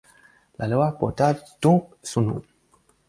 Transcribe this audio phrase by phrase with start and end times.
[0.57, 2.41] La loi porta donc son nom.